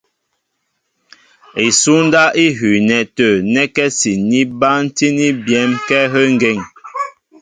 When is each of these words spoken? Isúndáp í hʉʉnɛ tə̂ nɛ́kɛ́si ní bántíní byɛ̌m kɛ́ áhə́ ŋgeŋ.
Isúndáp 1.67 2.31
í 2.45 2.47
hʉʉnɛ 2.57 2.97
tə̂ 3.15 3.29
nɛ́kɛ́si 3.53 4.11
ní 4.29 4.39
bántíní 4.59 5.27
byɛ̌m 5.45 5.71
kɛ́ 5.87 5.99
áhə́ 6.05 6.23
ŋgeŋ. 6.33 6.57